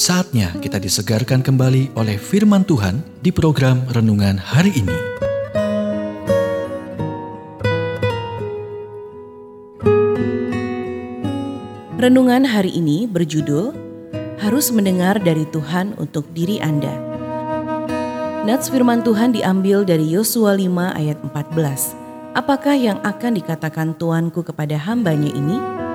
[0.00, 4.96] Saatnya kita disegarkan kembali oleh firman Tuhan di program renungan hari ini.
[12.00, 13.76] Renungan hari ini berjudul
[14.40, 16.96] Harus Mendengar dari Tuhan untuk Diri Anda.
[18.48, 22.40] Nats firman Tuhan diambil dari Yosua 5 ayat 14.
[22.40, 25.89] Apakah yang akan dikatakan Tuanku kepada hambanya ini?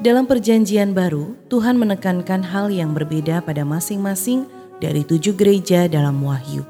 [0.00, 4.48] Dalam Perjanjian Baru, Tuhan menekankan hal yang berbeda pada masing-masing
[4.80, 6.64] dari tujuh gereja dalam Wahyu.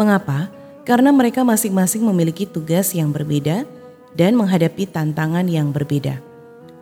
[0.00, 0.48] Mengapa?
[0.88, 3.68] Karena mereka masing-masing memiliki tugas yang berbeda
[4.16, 6.24] dan menghadapi tantangan yang berbeda.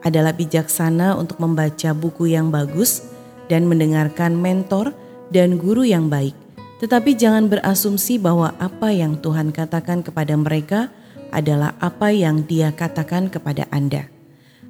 [0.07, 3.11] Adalah bijaksana untuk membaca buku yang bagus
[3.51, 4.95] dan mendengarkan mentor
[5.35, 6.39] dan guru yang baik,
[6.79, 10.95] tetapi jangan berasumsi bahwa apa yang Tuhan katakan kepada mereka
[11.35, 14.18] adalah apa yang Dia katakan kepada Anda.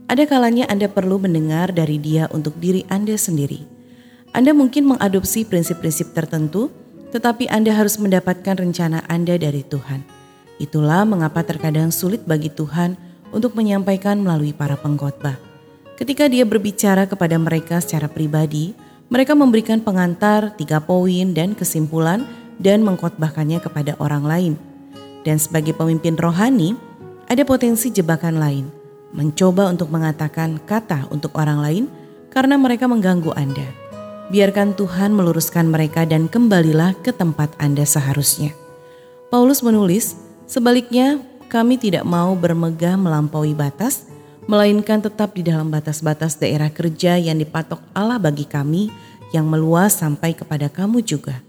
[0.09, 3.69] Ada kalanya Anda perlu mendengar dari dia untuk diri Anda sendiri.
[4.33, 6.73] Anda mungkin mengadopsi prinsip-prinsip tertentu,
[7.13, 10.01] tetapi Anda harus mendapatkan rencana Anda dari Tuhan.
[10.57, 12.97] Itulah mengapa terkadang sulit bagi Tuhan
[13.37, 15.37] untuk menyampaikan melalui para pengkhotbah.
[16.01, 18.73] Ketika dia berbicara kepada mereka secara pribadi,
[19.13, 22.25] mereka memberikan pengantar, tiga poin, dan kesimpulan
[22.57, 24.53] dan mengkhotbahkannya kepada orang lain.
[25.29, 26.81] Dan sebagai pemimpin rohani,
[27.29, 28.67] ada potensi jebakan lain–
[29.13, 31.85] mencoba untuk mengatakan kata untuk orang lain
[32.29, 33.69] karena mereka mengganggu Anda.
[34.29, 38.53] Biarkan Tuhan meluruskan mereka dan kembalilah ke tempat Anda seharusnya.
[39.33, 44.05] Paulus menulis, sebaliknya kami tidak mau bermegah melampaui batas,
[44.45, 48.93] melainkan tetap di dalam batas-batas daerah kerja yang dipatok Allah bagi kami
[49.33, 51.41] yang meluas sampai kepada kamu juga.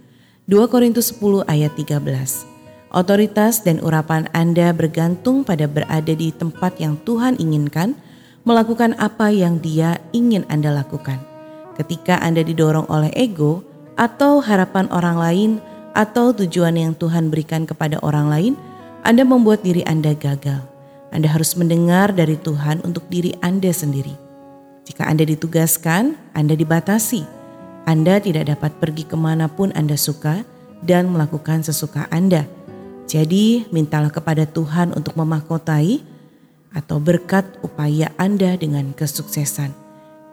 [0.47, 2.58] 2 Korintus 10 ayat 13
[2.89, 7.93] Otoritas dan urapan Anda bergantung pada berada di tempat yang Tuhan inginkan,
[8.49, 11.21] melakukan apa yang Dia ingin Anda lakukan.
[11.77, 13.61] Ketika Anda didorong oleh ego
[13.93, 15.51] atau harapan orang lain
[15.93, 18.53] atau tujuan yang Tuhan berikan kepada orang lain,
[19.05, 20.65] Anda membuat diri Anda gagal.
[21.13, 24.17] Anda harus mendengar dari Tuhan untuk diri Anda sendiri.
[24.89, 27.21] Jika Anda ditugaskan, Anda dibatasi.
[27.85, 30.41] Anda tidak dapat pergi ke mana pun Anda suka
[30.81, 32.49] dan melakukan sesuka Anda
[33.09, 36.05] jadi mintalah kepada Tuhan untuk memahkotai
[36.77, 39.73] atau berkat upaya Anda dengan kesuksesan.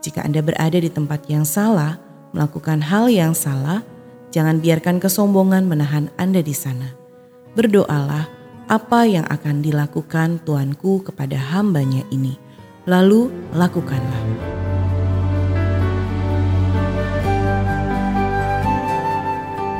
[0.04, 1.96] Jika Anda berada di tempat yang salah,
[2.36, 3.80] melakukan hal yang salah,
[4.28, 6.92] jangan biarkan kesombongan menahan Anda di sana.
[7.56, 8.28] Berdoalah
[8.68, 12.36] apa yang akan dilakukan Tuanku kepada hambanya ini.
[12.84, 14.22] Lalu lakukanlah.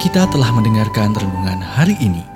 [0.00, 2.35] Kita telah mendengarkan renungan hari ini.